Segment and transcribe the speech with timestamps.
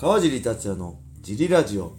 [0.00, 1.92] 川尻達也のジリラジオ。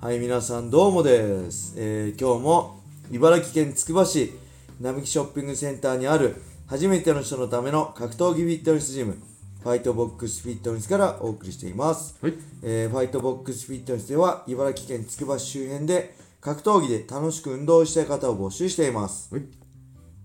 [0.00, 4.32] はい皆さんどうもです、えー今日も茨城県つくば市
[4.80, 6.36] 並木ショッピングセンターにある
[6.68, 9.20] 初めての人のための格闘技フィットネスジム
[9.60, 12.34] ファイトボックスフィットネスからお送りしています、はい。
[12.62, 19.34] えーファイトボックスフィットネスでは茨城県つくば市周辺で格闘技で楽しく運動したい方を募集しています。
[19.34, 19.42] はい。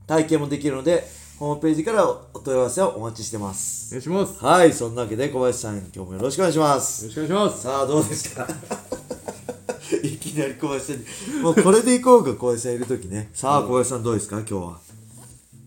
[0.05, 1.03] 体験もできるので
[1.39, 4.43] ホームページからお問い合わせをお待ちしてまおす願いします。
[4.43, 7.05] よはいそんなわけで小林さん今日もよろしくお願いします。
[7.07, 7.63] ろしくお願いします。
[7.63, 8.47] さあどうですか？
[10.03, 11.41] いきなり小林さんに。
[11.41, 13.29] もうこれでいこうか小林さんいる時ね。
[13.33, 14.37] さあ小林さんどうですか？
[14.39, 14.79] 今日は。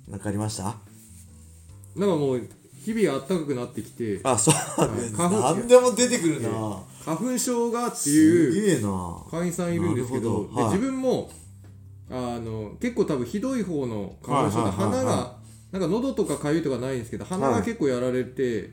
[0.09, 0.63] なんかありました？
[1.97, 2.49] なんかもう
[2.85, 4.21] 日々暖かくなってきて。
[4.23, 5.15] あそうなんです。
[5.17, 6.49] 花粉何でも出てくるな。
[7.05, 8.83] 花粉症がってすいう
[9.31, 10.49] 会員さんいるんですけど。
[10.55, 11.31] どはいで自分も
[12.09, 15.05] あの結構多分ひどい方の花粉症ではいはいはいはい。
[15.05, 15.36] 鼻が
[15.79, 18.69] なんか喉とか痒いとかないんですけど鼻が結構やられてっ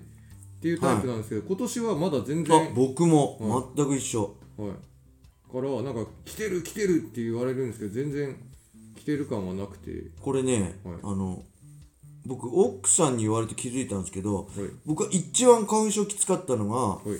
[0.61, 3.73] ていうタイプなんですけど今年はまだ全然あ僕も。
[3.75, 4.35] 全く一緒。
[4.57, 4.71] はい、
[5.51, 8.37] からなんか来てる来てるって言われるんですけど全然
[8.95, 9.91] 来てる感はなくて。
[10.21, 10.95] これね、はい。
[11.03, 11.43] あの
[12.25, 14.45] 僕奥さんに言われて気づいたんですけど、はい。
[14.85, 17.19] 僕が一番花粉症きつかったのがはい。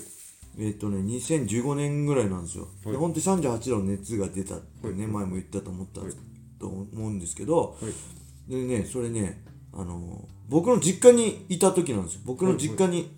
[0.56, 2.92] えっ、とね2015年ぐらいなんですよ、はい。
[2.92, 6.18] で本当に38度の熱が出たってね、前も言ったと思ったんです、
[6.58, 7.88] と思うんですけど、は
[8.48, 8.50] い。
[8.50, 9.42] でねそれね
[9.76, 12.20] あの僕の実家にいた時なんですよ。
[12.24, 13.10] 僕の実家に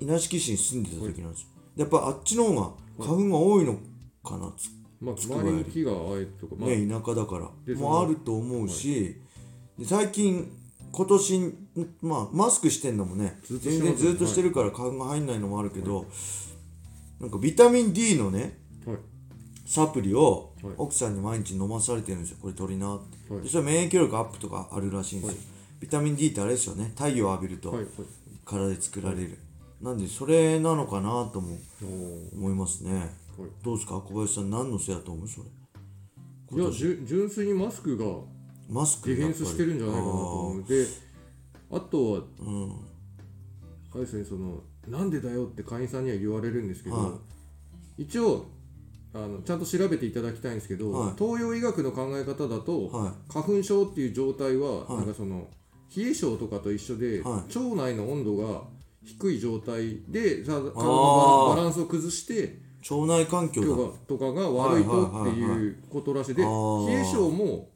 [0.00, 3.78] 稲敷市に住んでた時なんですよ、でやっぱあっちの方が花粉が多いの
[4.22, 4.68] かな、つ
[5.00, 5.48] まあつくばより。
[5.48, 6.70] 周りに木が生えてとか、まあ。
[6.70, 7.50] ね、田舎だから。
[7.64, 9.20] でもあると思うし、
[9.78, 10.52] で最近
[10.92, 11.54] 今年
[12.02, 16.06] まあマスクしてんのもね全然ずっとしてるから花粉が入んないのもあるけど、
[17.20, 18.96] なんかビタミン D のねはい。
[19.64, 20.74] サプリをはい。
[20.76, 22.38] 奥さんに毎日飲まされてるんですよ。
[22.40, 23.42] これ取りなって、はい。
[23.42, 25.38] でそれ免疫力アップとかあるらしいんですよ、
[25.80, 26.92] ビタミン D ってあれですよね。
[26.96, 27.90] 太陽浴びるとはいはい。
[28.44, 29.38] 体で作られる、
[29.82, 31.58] なんでそれなのかなとも
[32.34, 32.94] 思いますね。
[32.94, 33.08] はい。
[33.64, 33.94] どうですか？
[34.00, 35.28] 小林さん何のせいだと思う？
[35.28, 36.62] それ。
[36.62, 36.70] いや
[37.04, 38.04] 純粋にマスクが
[38.68, 40.64] マスクディフェンスしてるんじゃないかなと思う。
[40.64, 40.86] で
[41.72, 42.70] あとはうん。
[43.92, 47.18] あれですねそのなんでだよって会員さんには言われるんですけど、は
[47.98, 48.46] 一応
[49.12, 51.12] あのちゃんと調べていただきたいんですけど、はい。
[51.18, 53.32] 東洋医学の考え方だと、はい。
[53.32, 54.96] 花粉症っていう状態は、はい。
[54.98, 55.48] なんかその
[55.94, 57.58] 冷え性とかと一緒で、はい。
[57.58, 58.62] 腸内の温度が
[59.04, 62.58] 低い状態でさ体のバランスを崩して
[62.90, 66.34] 腸内環境とかが悪いとっていうことらしい。
[66.34, 66.48] で冷
[66.92, 67.70] え性も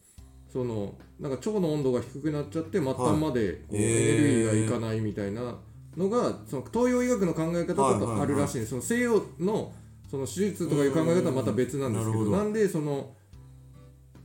[0.53, 5.56] そのなんか腸の温度が低くなっちゃって末端までエネルギーがいかないみたいな
[5.97, 8.70] のがその東洋医学の考え方とあるらしいんです。
[8.70, 9.72] その西洋の
[10.10, 12.31] その手術とかいう考え方はまた別なんですけどど。
[12.31, 13.15] なんでその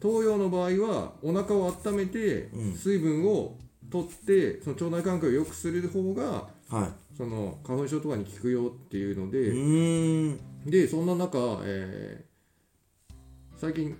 [0.01, 2.73] 東洋の場合はお腹を温めてうん。
[2.73, 3.57] 水分を
[4.03, 7.15] 取ってその腸内環境を良くする方がはい。
[7.15, 9.31] その花粉症とかに効くよっていうのう
[10.65, 12.35] で、でそんな中、えー
[13.57, 13.97] 最近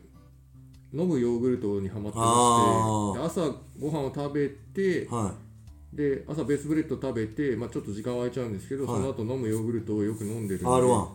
[0.94, 5.33] 飲むヨーグルトにハマってましてで朝ご飯を食べては
[5.94, 9.01] で朝ベースブレッド食べて、まあ、ちょっと時間空いちゃうんですけど、はい。
[9.01, 11.07] その後飲むヨーグルトをよく飲んでるんいで R1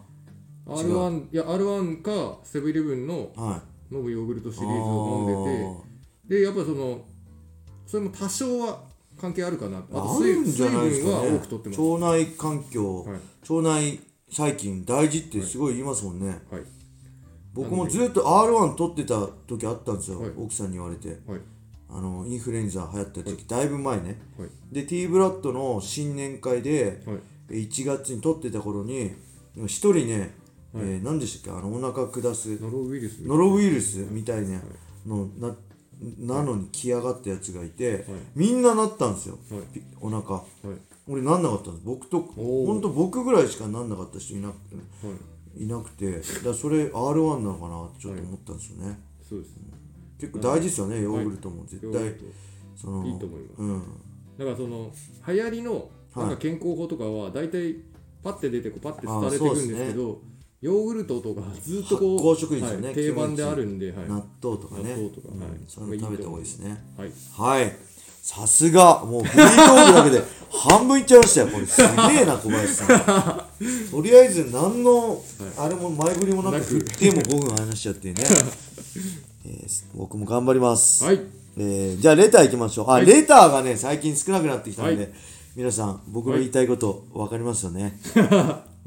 [0.67, 3.95] R1 いや R1 かセブンイレブンのはい。
[3.95, 5.45] 飲むヨーグルトシリーズを飲ん
[6.29, 7.05] でてでやっぱその
[7.91, 8.83] それも多少は
[9.21, 11.81] 関係あるかなああーと水あるんじゃないです水分はかね多く取ってます。
[11.81, 13.53] 腸内環境、はい。
[13.53, 16.63] 腸内細菌大事ってすごい言いますもんね、はい。
[17.53, 20.31] 僕もずっと R1 取ってた時あったんですよ、はい。
[20.37, 21.09] 奥さんに言われて。
[21.27, 21.41] はい。
[21.93, 24.23] あのインフルエンザ流行った時、だいぶ前ね。
[24.39, 24.51] はい。
[24.73, 27.67] で T ブラッドの新年会ではい。
[27.67, 29.11] 1月に取ってた頃に
[29.67, 30.37] 一人ね、
[30.77, 31.59] えー何でしたっけ？
[31.59, 32.61] あのお腹下す。
[32.61, 33.19] ノロウイルス。
[33.23, 34.61] ノロウイルスみたいな
[35.05, 35.57] のな
[36.19, 39.61] なのに来やがったやつがいて、みんななったんですよ、はい。
[39.73, 40.37] ピお腹。
[40.37, 40.45] はい。
[41.09, 41.83] 俺なんなかったんです。
[41.85, 42.67] 僕とおー。
[42.67, 44.77] ほんと僕ぐらいしかなんなかった人いなくて。
[45.07, 45.13] は
[45.57, 45.65] い。
[45.65, 46.21] いなくて。
[46.45, 47.85] だそれ R1 なのかな？
[47.85, 49.55] ってちょっと思ったんですよね、そうです
[50.21, 51.65] 結構大事ですよね、ヨーグルトも。
[51.67, 52.15] 絶対、
[52.77, 53.63] そのいいと思います。
[53.63, 53.83] うん。
[54.39, 54.91] だからその
[55.27, 57.77] 流行りのなんか健康法とかは大体
[58.23, 60.21] パッて出てこうパッて伝われていくんですけど
[60.61, 64.91] ヨーグルトとかずっとこう発酵食品ですよねはい定番であるんで、はい、納豆とかね。
[64.91, 65.41] 納豆とかうん。
[65.41, 66.85] はいそういうの食べた方がいいですね。
[66.99, 67.13] はい。
[67.39, 67.77] はい。
[68.23, 70.23] さすがもうフリートークだけで
[70.53, 71.49] 半分いっちゃいましたよ。
[71.49, 72.89] これすげえな小林さん。
[73.91, 75.23] とりあえず何の
[75.57, 78.17] あれも前振りもなく振っても5分話しちゃってね、
[79.47, 81.21] えー僕も頑張ります、はい。
[81.57, 82.85] えーじゃあレターいきましょう。
[82.91, 83.07] あ、はい。
[83.07, 85.13] レターがね最近少なくなってきたんで、はい。
[85.57, 87.99] 皆さん僕の言いたいこと分かりますよね、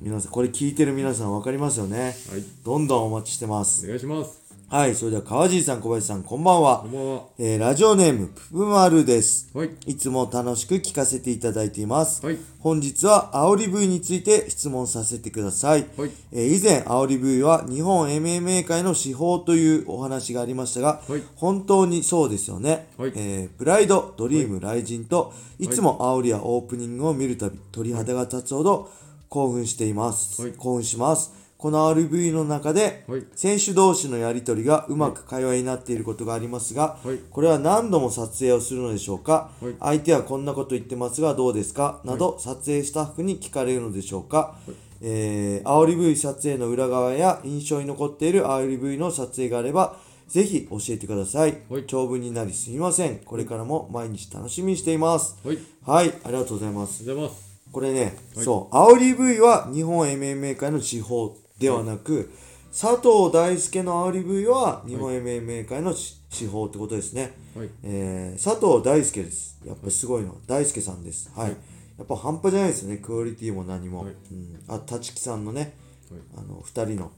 [0.04, 2.14] 皆さんこれ聞いてる皆さん分かりますよね？
[2.30, 2.44] はい。
[2.66, 3.86] どんどんお待ちしてます。
[3.86, 4.44] お願いします。
[4.68, 6.80] はい、それでは川尻さん、小林さん、こんばんは。
[6.80, 6.88] こ。
[6.88, 7.24] んばんは。
[7.38, 9.50] えーラジオネーム、ぷぷまるです。
[9.54, 9.70] はい。
[9.86, 12.26] いつも楽しく聞かせていただいています。
[12.26, 12.38] はい。
[12.60, 15.86] 本日は煽り V について質問させてください。
[15.96, 16.12] はい。
[16.34, 21.24] えー以前、煽り V は日本 MMA 界の司法というお話がありましたが、はい。
[21.36, 22.90] 本当にそうですよね。
[22.98, 23.14] はい。
[23.16, 28.90] えープライド、ドリーム、ライジンと、いつも煽りやオープニングを見るたび、鳥肌が立つほど
[29.34, 30.40] 興奮しています。
[30.40, 30.52] はい。
[30.54, 31.34] 興奮します。
[31.58, 33.26] この RV の中で、はい。
[33.36, 37.18] 選手同士のやり取りがうまく会話になっていることがありますが、はい。
[37.32, 39.76] これは何度も撮影をするのでしょうか、はい。
[39.80, 42.02] 相手はこんなこと言ってますがどうですか？
[42.04, 44.56] など撮影スタッフに聞かれるのでしょうか、
[45.02, 49.96] えー、煽り V 撮影の裏側や印象に残っている煽り V の撮影があれば
[50.28, 51.86] ぜひ教えてください、はい。
[51.88, 53.20] 長文になりすみません。
[53.20, 55.38] これからも毎日楽しみにしています。
[55.44, 55.58] はい。
[55.86, 56.14] はい。
[56.24, 62.32] ありがとうございますこれね、はいそう、煽り V は日本 MMA 界の司法ではなく、
[62.72, 67.34] 佐藤大輔の煽り V は日本 MMA 界のし司法ってことですね。
[67.56, 69.60] はいえー佐藤大輔です。
[69.66, 71.32] やっぱすごいのは大輔さんです。
[71.36, 71.50] はい。
[71.50, 71.58] はい
[71.98, 74.04] やっぱ半端じゃないですね、クオリティも何も。
[74.04, 75.76] はいうん、あ、立木さんのね、
[76.10, 77.12] はいあの、二人の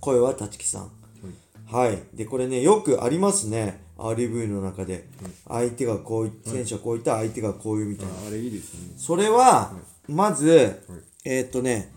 [0.00, 0.90] 声は立木さん。
[1.70, 2.02] はい。
[2.14, 3.80] で、これね、よくありますね。
[3.96, 5.08] RV の中で。
[5.46, 8.12] 相手がこうい、選手はこういった、相手がこういうみたいな。
[8.12, 9.72] ああれいいですねそれは、
[10.08, 10.82] まず、
[11.24, 11.92] えーっとね、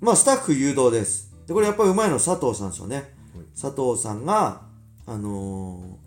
[0.00, 1.32] まあ、スタッフ誘導です。
[1.46, 3.14] で、これやっぱりうまいのは佐藤さんですよね。
[3.60, 4.62] 佐藤さんが、
[5.06, 6.02] あのー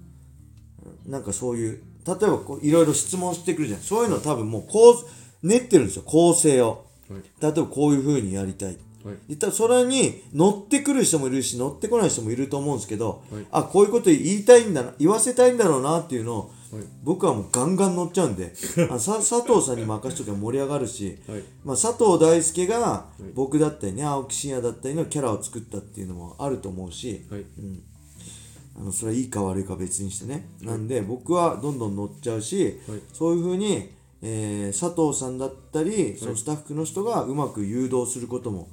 [1.08, 3.80] なんかそういう、例えばこういろいろ質問してくるじゃん。
[3.80, 4.96] そういうの多分もうこう、
[5.48, 6.86] 練ってるんですよ、構成を。
[7.10, 8.78] はい例えばこういう風にやりたい。
[9.06, 9.18] はい。
[9.30, 13.46] で多分それに乗ってくる人もいるし乗ってこない人もいると思うんですけど、はい。
[13.52, 16.84] あこういうこと言いたいんだな言わせたいんだろうなっていうのを、はい。
[17.04, 18.54] 僕はもうガンガン乗っちゃうんで
[18.90, 21.44] あさ佐藤さんに任しとけば盛り上がるし、はい。
[21.64, 23.06] まあ、佐藤大輔が
[23.36, 27.46] 僕だったりね青木真也だったりのキャラを作ったっていうのもあると思うしはい。
[28.78, 30.50] あのそれはいいか悪いか別にしてね。
[30.62, 33.00] なんで僕はどんどん乗っちゃうし、はい。
[33.14, 33.90] そういうふうに、
[34.22, 38.70] えー佐藤さんだったりそのスタッフの人がうまく誘導することもはい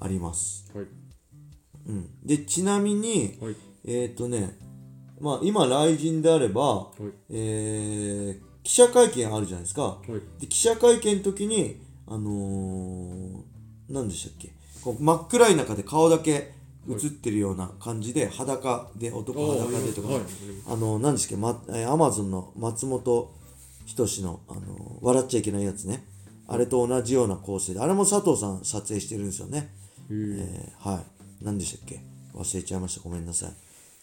[0.00, 0.70] あります。
[0.74, 0.86] はい。
[1.86, 3.56] うん、でちなみに、はい。
[3.84, 4.58] えっ、とね
[5.20, 7.02] まあ今雷神であれば、い。
[7.30, 10.40] えー記者会見あるじゃないですか、はい。
[10.40, 13.42] で記者会見の時にあのー、
[13.88, 14.52] 何でしたっけ。
[14.82, 16.52] こう真っ暗い中で顔だけ
[16.86, 20.22] 映ってるような感じで裸で男裸でとか、はい。
[20.66, 23.34] あの何でしたっけ、まえー、アマゾンの松本
[23.86, 26.04] 人志の、あのー笑っちゃいけないやつね
[26.48, 29.72] あれと同じような構成であれも佐藤さん撮影してるんですよね、
[30.10, 31.04] えーはい。
[31.44, 32.00] 何でしたっけ？
[32.34, 33.00] 忘れちゃいました。
[33.02, 33.52] ごめんなさい。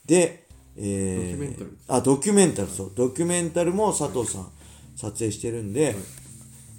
[0.05, 0.47] で、
[0.77, 2.67] えーあドキュメンタル。
[2.69, 2.91] そう。
[2.95, 4.47] ドキュメンタルも佐藤さん
[4.95, 5.95] 撮影してるんで、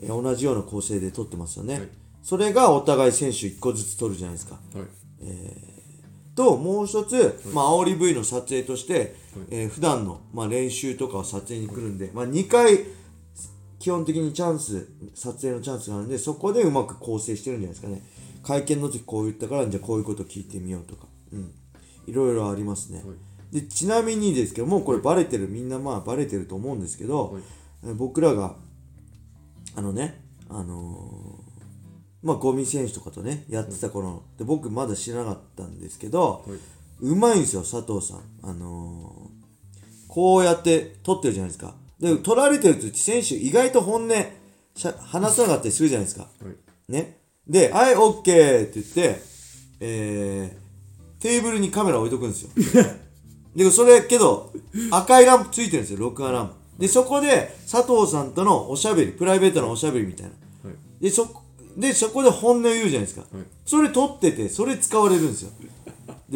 [0.00, 1.88] えー同じような構成で撮ってますよね、はい。
[2.22, 4.60] それがお互い選手1個ずつ撮るじゃないですか。
[4.74, 4.86] はい。
[6.34, 9.16] ともう一つ、まあ煽り V の撮影として、
[9.50, 12.84] えー普段のまあ練習とかを撮影に来るんで、まあ2回
[13.86, 18.02] 基本的にチャンス撮影のチャンスがあるんでそこでうまく構成してるんじゃないですかね。
[18.42, 21.06] 会見の時こう言ったからじゃあこういうこと聞いてみようとか。
[21.32, 21.54] うん。
[22.08, 23.04] いろいろありますね、
[23.52, 27.42] でちなみにですけどもうこれバレてるみんなまあバレてると思うんですけど、はい。
[27.84, 28.56] えー僕らが
[29.76, 36.58] あのねあのーまあゴミ選手とかとねやってた頃で僕まだ知らなかったんですけど、はい。
[37.02, 38.20] うまいんですよ佐藤さん。
[38.42, 44.10] あのーこうやって撮ってるじゃないですかで撮られてると選手意外と本音
[44.74, 46.22] しゃ話さなかったりするじゃないですか。
[46.22, 46.92] はい。
[46.92, 47.18] ね。
[47.46, 49.22] で「はいオッケー」って言って
[49.80, 52.50] えー、テーブルにカメラ置いとくんですよ。
[53.54, 54.52] でそれけど
[54.90, 56.54] 赤いランプついてるんですよ録画ランプ。
[56.82, 60.32] でそこで佐藤さんとのおしゃべりプライベートなおしゃべりみたいな。
[60.68, 61.02] はい。
[61.02, 61.28] でそ
[61.76, 63.44] でそこで本音を言うじゃないですか、はい。
[63.64, 65.50] それ撮っててそれ使われるんですよ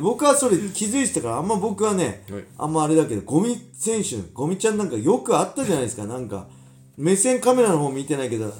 [0.00, 2.44] で僕はそれ気づいてたからあんま僕はね、はい。
[2.58, 6.06] あんまあれだけどゴミ選手ゴミちゃんなんかよくあったじゃないですか。
[6.06, 6.48] なんか
[6.96, 8.52] 目線カメラの方見てないけど、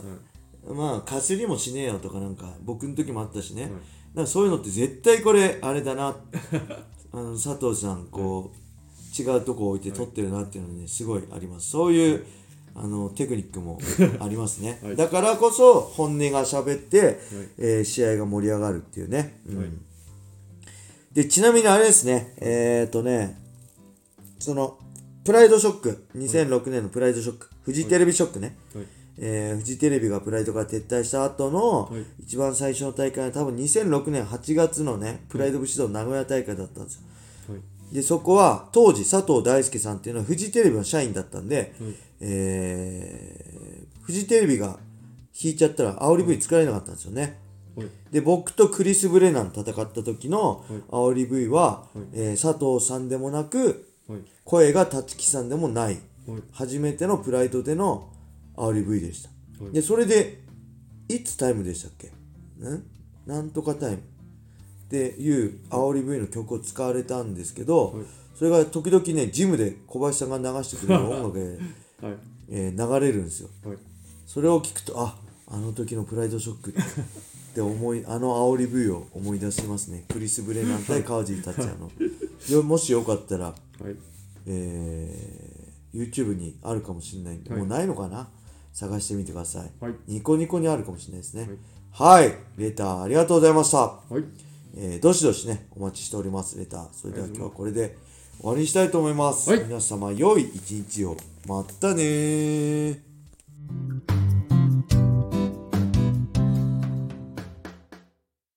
[0.69, 3.77] まあかすりもしねえよとかなんか僕の時もあったしね、だか
[4.17, 6.17] らそういうのって絶対これあれだな。
[7.13, 11.71] あの佐藤さんこう、違うとこ置いて撮ってるなっていうのねすごいあります。
[11.71, 12.25] そういう
[12.75, 13.81] あのテクニックも
[14.21, 14.97] ありますね、はい。
[14.97, 17.19] だからこそ本音が喋って、
[17.59, 19.59] えー試合が盛り上がるっていうね、うん。
[19.59, 19.69] はい
[21.13, 22.35] でちなみにあれですね。
[22.39, 23.37] えっ、ー、とね
[24.39, 24.79] その
[25.25, 26.07] プライドショック。
[26.17, 27.51] 2006年のプライドショック。
[27.63, 28.87] フジテレビショックね、はい。
[29.19, 32.05] えーフジテレビがプライドから撤退した後の、はい。
[32.21, 37.03] 一番最初の大会は多分2006年8月のねプライド武士道名古屋大会だったんですよ。
[37.55, 37.95] はい。
[37.95, 41.95] でそこは当時佐藤大輔さんっていうのはフジテレビの社員だったんで、はい。
[42.21, 43.61] えー
[44.03, 44.79] フジテレビが
[45.41, 47.23] 引いちゃったら煽り V 作られなかったんですよね。
[47.23, 47.35] はい
[48.11, 50.83] で僕とクリス・ブレナン戦った時のはい。
[50.91, 51.99] 煽り V は、はい。
[52.15, 54.21] えー佐藤さんでもなくはい。
[54.45, 55.95] 声が立木さんでもない。
[56.27, 56.43] はい。
[56.53, 58.13] 初めてのプライドでの
[58.57, 59.31] 煽り V でした、
[59.65, 59.73] はい。
[59.73, 60.41] でそれで
[61.09, 62.09] いつタイムでしたっけ？
[62.09, 62.85] ん？
[63.27, 63.97] なんとかタイム。
[63.99, 64.01] っ
[64.91, 68.05] ていう煽り V の曲を使われたんですけど、はい。
[68.37, 71.59] それが時々ねジムで小林さんが流してくれる音楽で、
[72.07, 72.17] はい。
[72.49, 73.49] えー流れるんですよ。
[73.65, 73.77] はい。
[74.27, 75.17] それを聞くとあ
[75.51, 76.75] あの時のプライドショックっ
[77.55, 80.05] て思いあの煽り V を思い出しますね。
[80.09, 81.91] クリス・ブレナン対川尻達也の。
[82.49, 83.55] よもしよかったらはい。
[84.47, 85.61] えー
[85.93, 87.59] YouTube にあるかもしれないんで、はい。
[87.59, 88.29] もうないのかな？
[88.73, 89.95] 探してみてください、はい。
[90.07, 91.51] ニコニコにあるかもしれないですね。
[91.91, 94.23] はい、レターありがとうございました、はい。
[94.77, 96.57] えーどしどしねお待ちしております。
[96.57, 96.87] レター。
[96.93, 97.99] それでは今日はこれで
[98.39, 99.65] 終わりにしたいと思います、はい。
[99.65, 101.17] 皆様良い一日を。
[101.49, 103.01] またねー